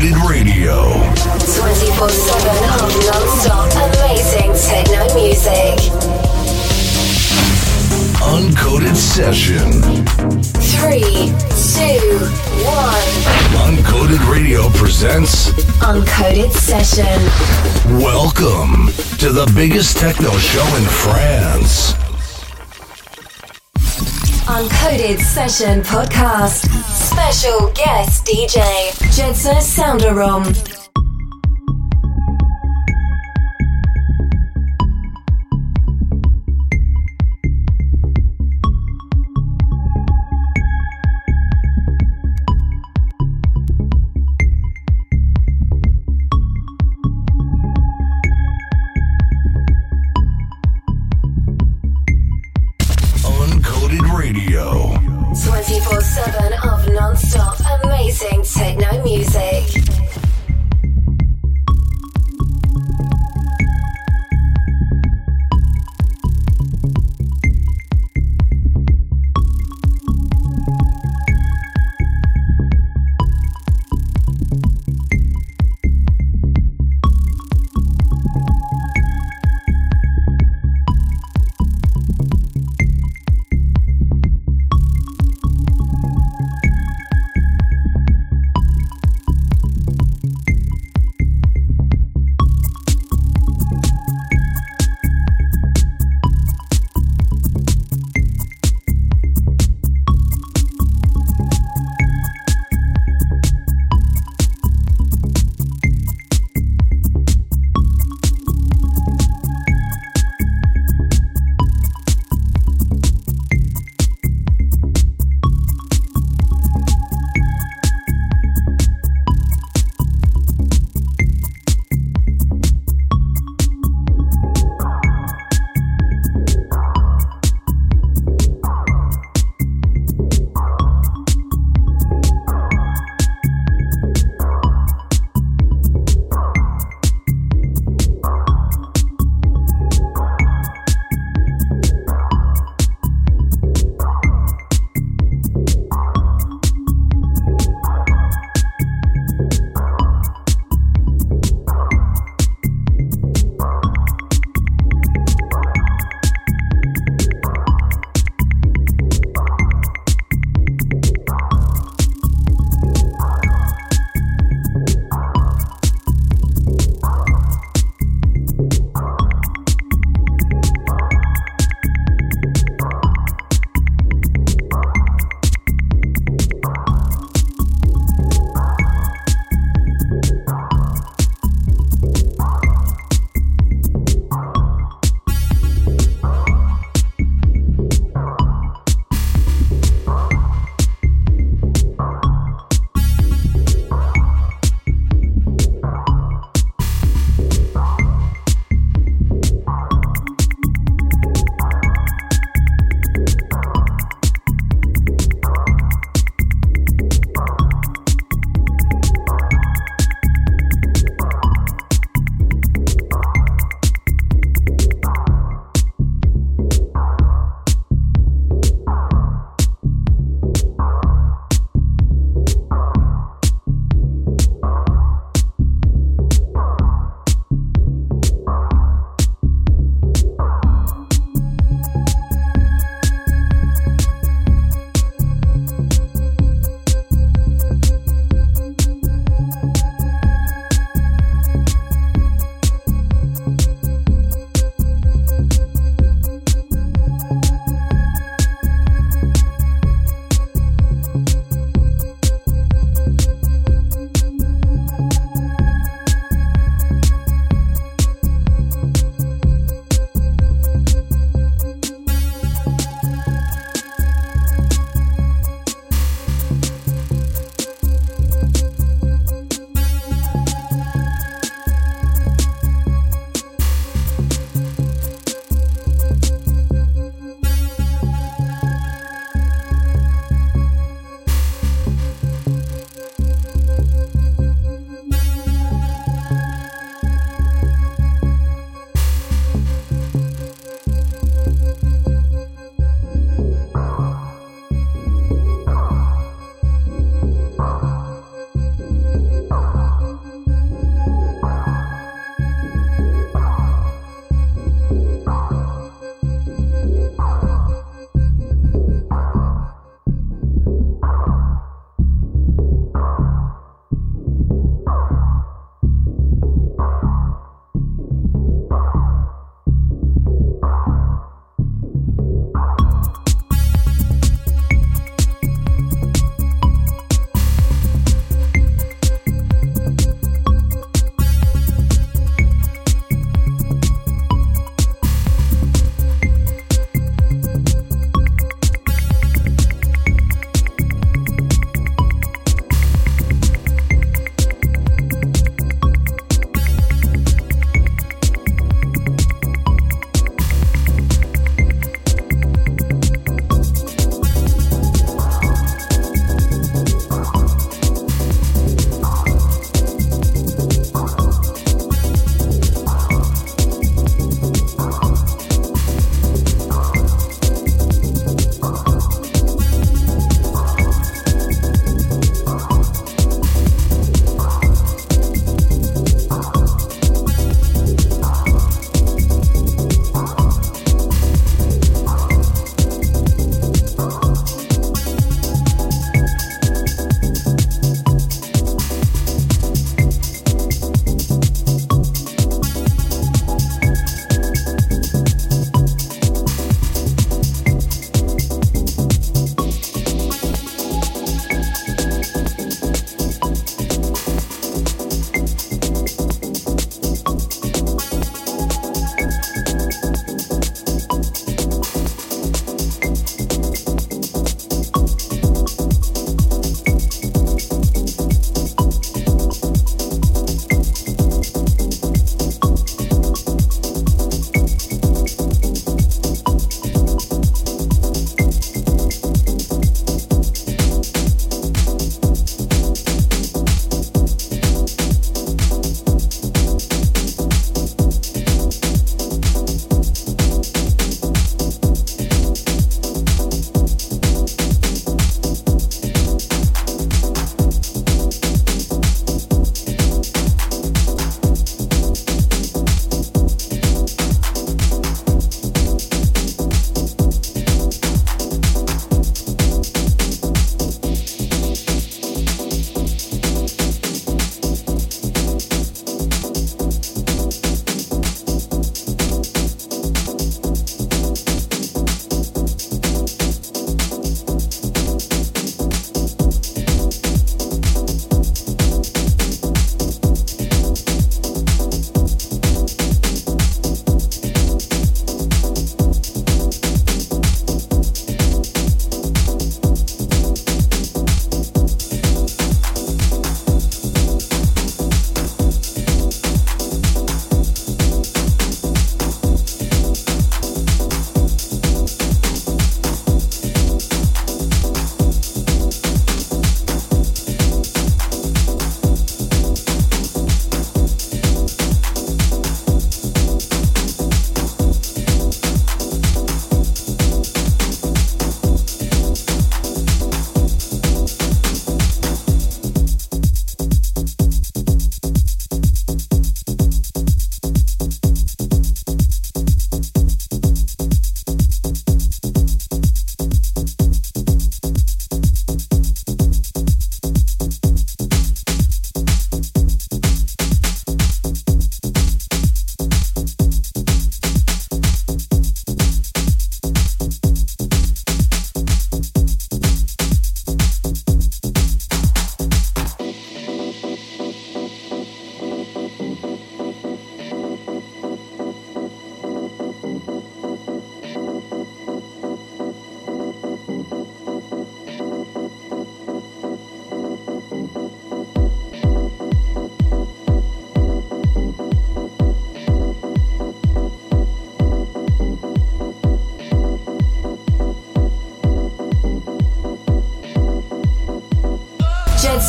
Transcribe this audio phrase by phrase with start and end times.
[0.00, 0.92] Uncoded Radio.
[1.58, 2.48] 24 7
[2.80, 5.76] of non stop amazing techno music.
[8.22, 9.70] Uncoded Session.
[10.80, 12.00] 3, 2,
[12.64, 12.96] 1.
[13.66, 15.50] Uncoded Radio presents
[15.82, 17.20] Uncoded Session.
[18.00, 18.86] Welcome
[19.18, 22.09] to the biggest techno show in France.
[24.50, 26.66] Uncoded Session Podcast.
[26.90, 30.79] Special guest DJ, Jedza Soundarom.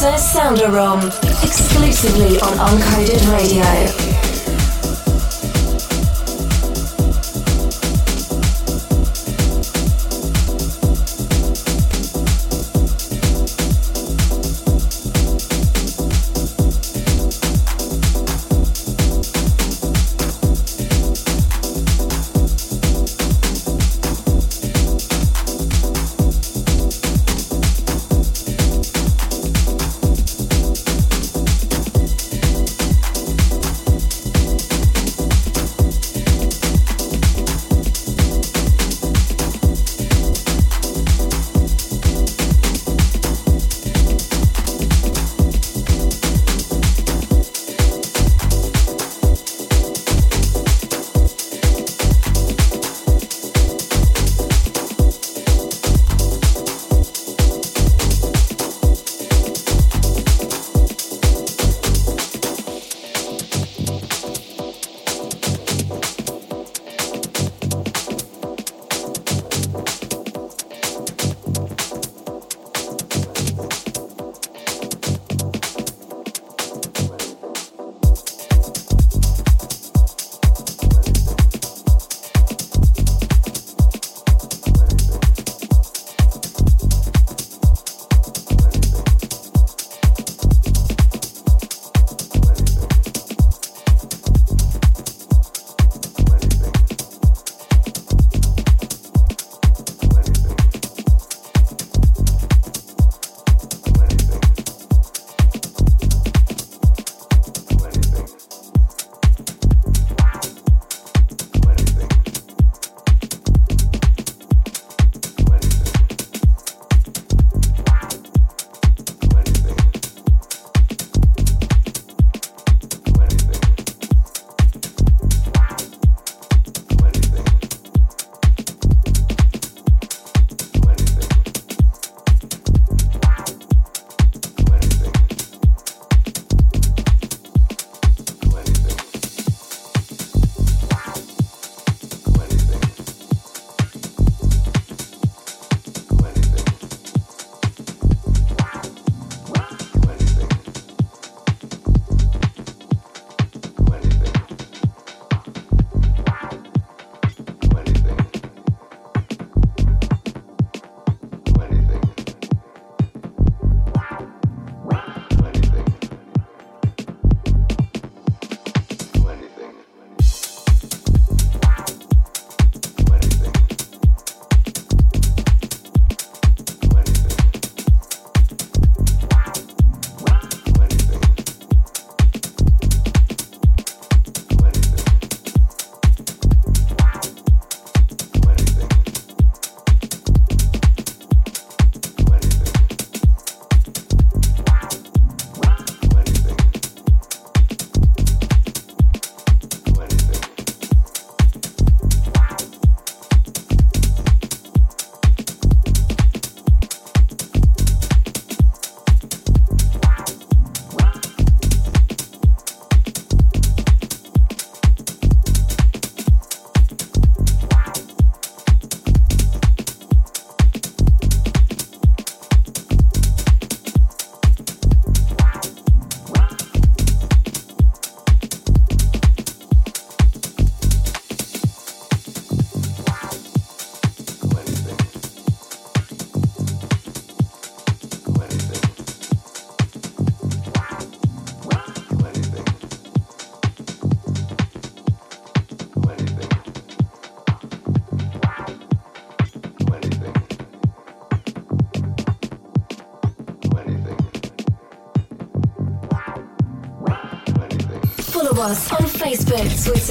[0.01, 0.99] Producer Soundarom,
[1.43, 4.00] exclusively on Uncoded Radio.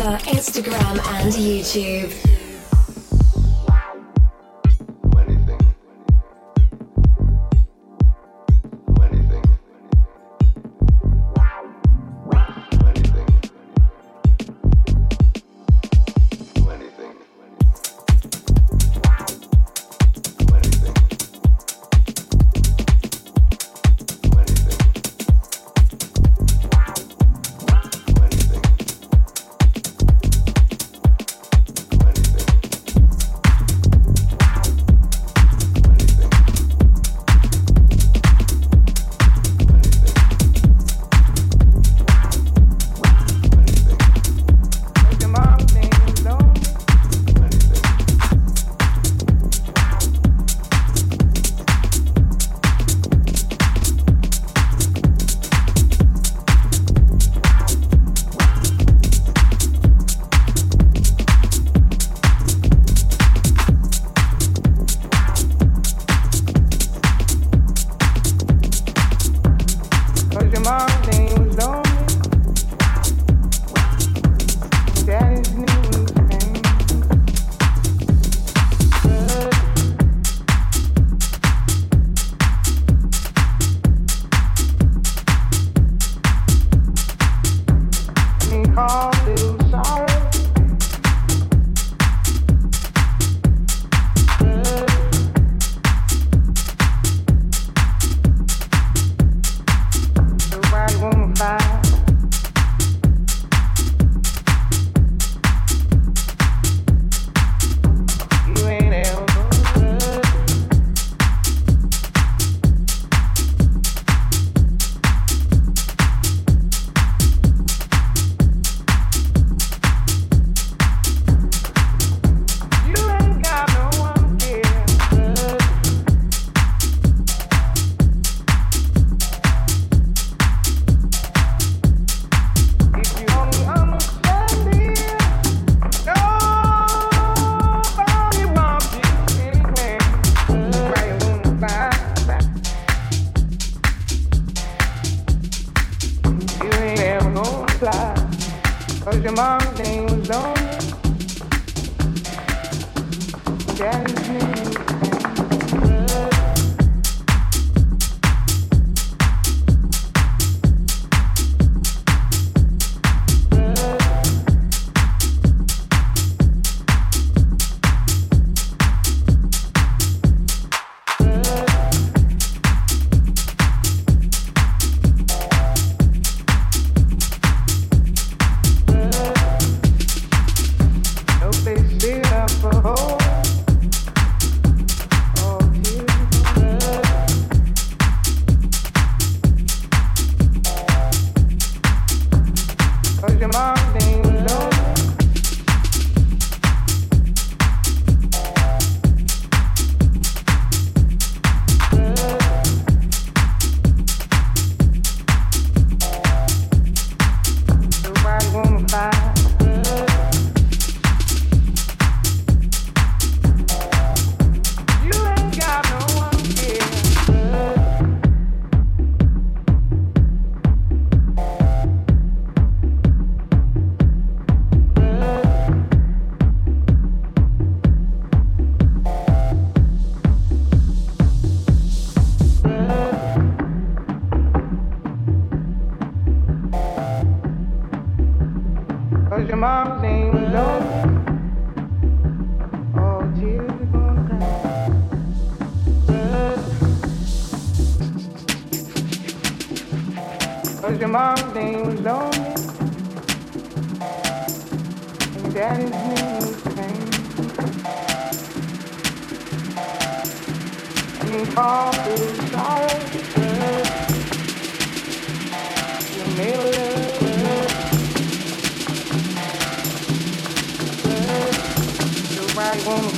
[0.01, 2.30] Twitter, Instagram, and YouTube.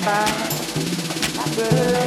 [0.05, 0.25] by.
[1.39, 2.02] I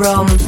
[0.00, 0.39] Soundarom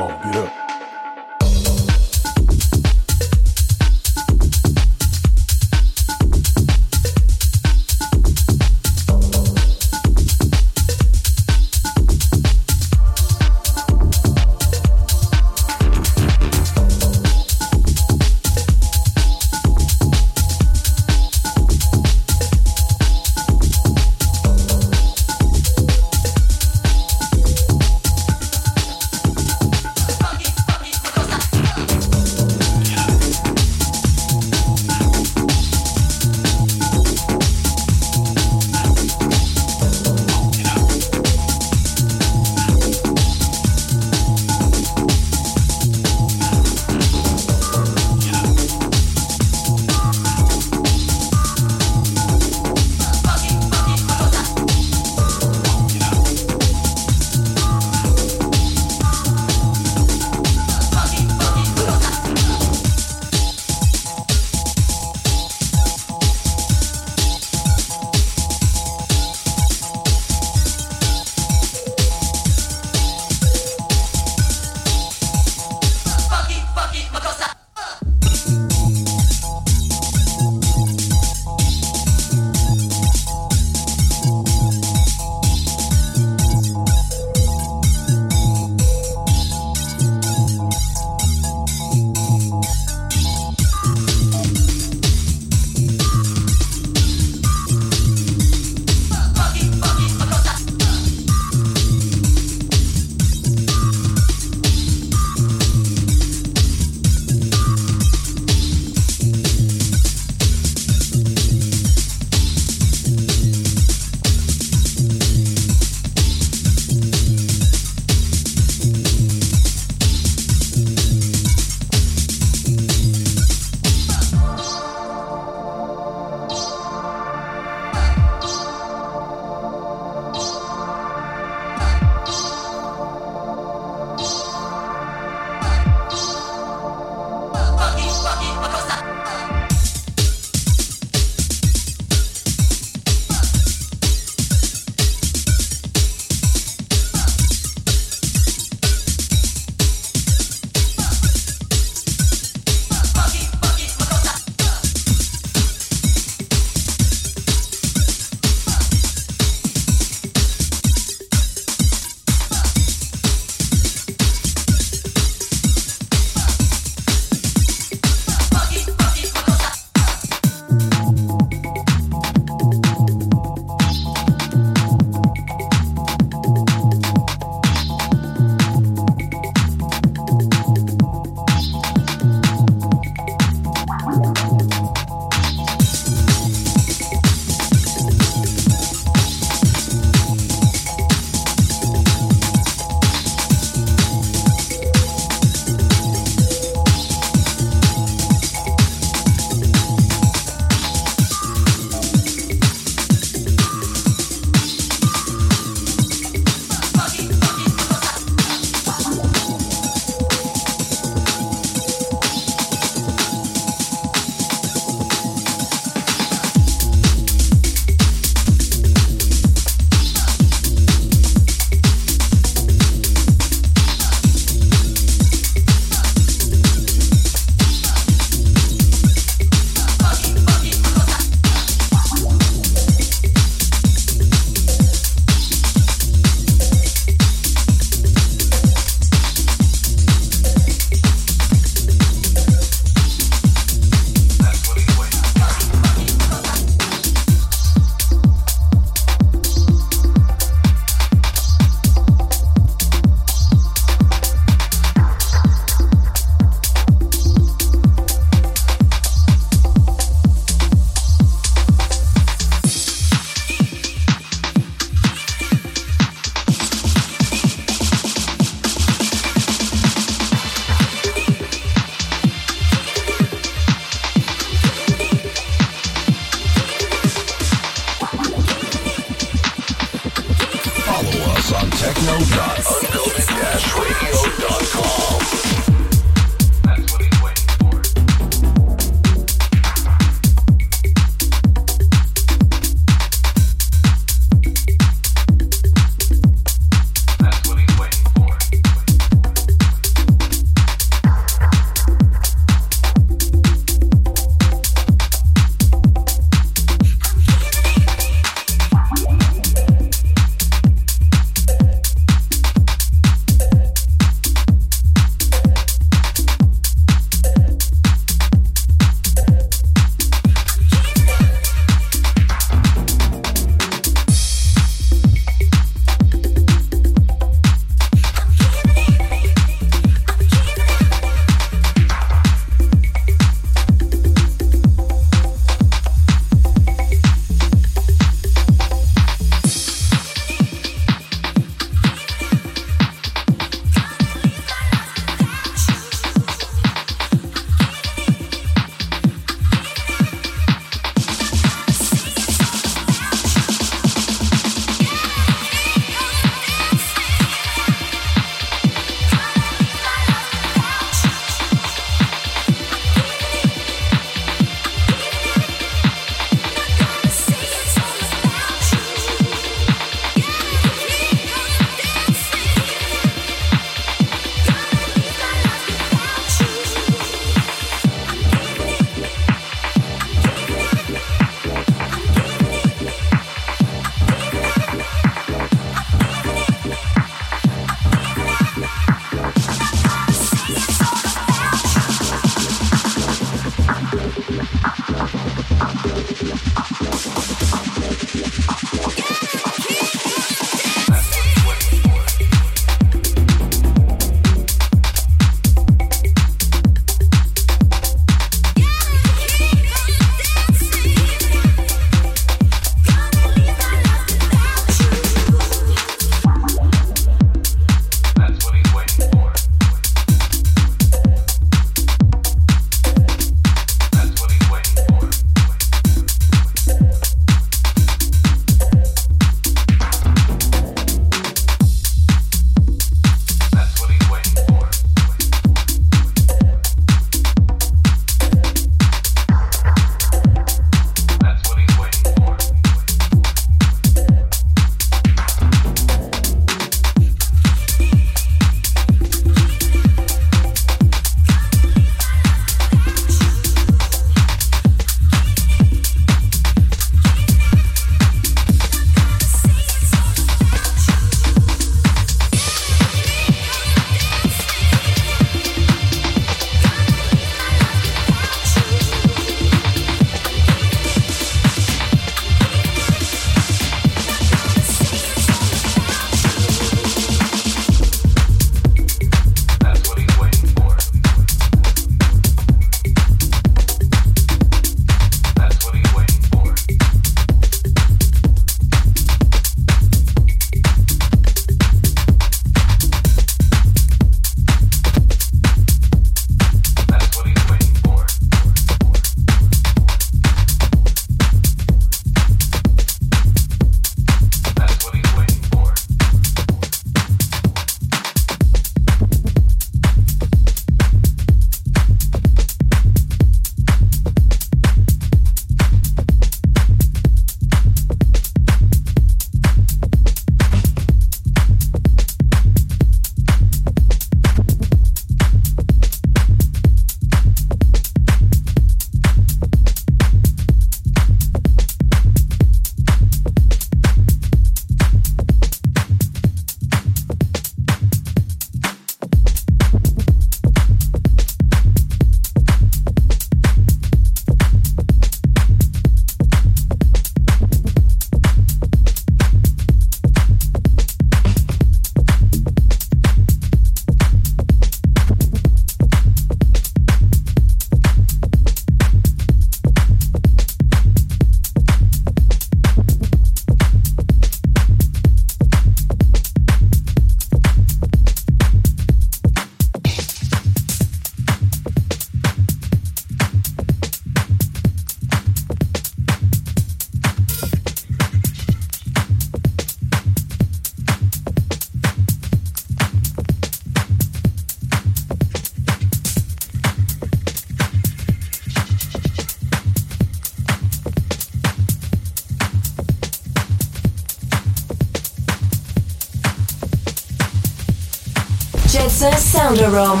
[599.54, 600.00] Soundarom.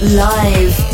[0.00, 0.93] Live.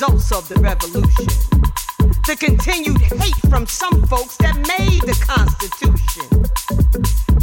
[0.00, 1.26] Results of the revolution.
[2.26, 6.24] The continued hate from some folks that made the Constitution.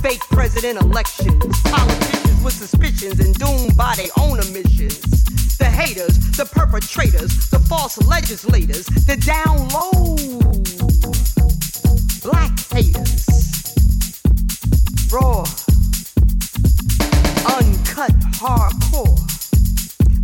[0.02, 5.00] Fake president elections, politicians with suspicions and doomed by their own omissions.
[5.58, 10.16] The haters, the perpetrators, the false legislators, the down low
[12.24, 13.28] black haters.
[15.12, 15.42] Raw,
[17.54, 19.37] uncut, hardcore.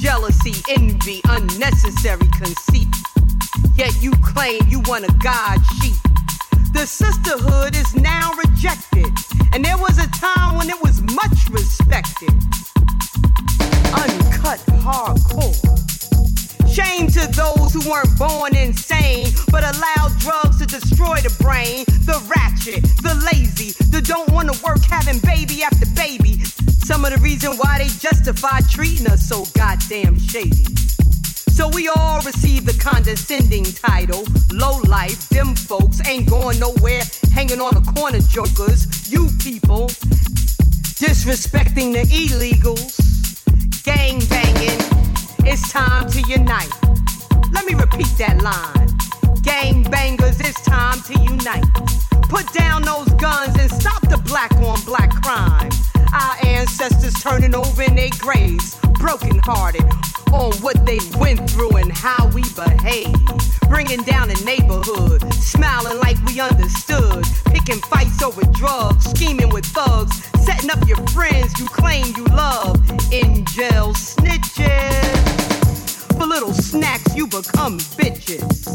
[0.00, 2.88] jealousy, envy, unnecessary conceit.
[3.74, 5.94] Yet you claim you want a God sheep.
[6.72, 9.12] The sisterhood is now rejected,
[9.52, 12.30] and there was a time when it was much respected.
[13.92, 16.19] Uncut hardcore.
[16.70, 21.84] Shame to those who weren't born insane, but allowed drugs to destroy the brain.
[22.06, 26.38] The ratchet, the lazy, the don't wanna work having baby after baby.
[26.84, 30.64] Some of the reason why they justify treating us so goddamn shady.
[31.50, 34.24] So we all receive the condescending title.
[34.52, 37.02] Low life, them folks ain't going nowhere,
[37.32, 39.10] hanging on the corner jokers.
[39.10, 39.88] You people
[41.02, 42.94] disrespecting the illegals,
[43.82, 45.09] gang banging.
[45.44, 46.70] It's time to unite.
[47.52, 48.88] Let me repeat that line.
[49.42, 51.64] Gang bangers, it's time to unite.
[52.28, 55.70] Put down those guns and stop the black on black crime.
[56.12, 59.84] Our ancestors turning over in their graves, brokenhearted
[60.32, 63.14] on what they went through and how we behave.
[63.68, 67.24] Bringing down the neighborhood, smiling like we understood.
[67.46, 72.76] Picking fights over drugs, scheming with thugs, setting up your friends you claim you love.
[73.12, 75.16] In jail snitches.
[76.18, 78.66] For little snacks, you become bitches.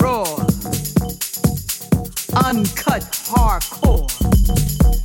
[0.00, 0.24] Raw,
[2.46, 3.02] uncut,
[3.32, 4.10] hardcore.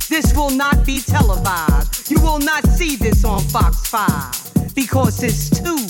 [0.08, 2.10] This will not be televised.
[2.10, 5.82] You will not see this on Fox 5 because it's too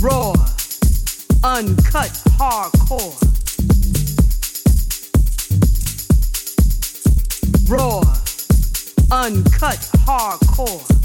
[0.00, 0.32] raw,
[1.44, 3.18] uncut, hardcore.
[7.68, 8.21] Raw,
[9.12, 11.01] uncut, hardcore.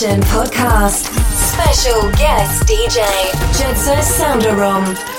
[0.00, 1.12] Session Podcast.
[1.34, 3.04] Special guest DJ,
[3.52, 5.09] Jedza Soundarom.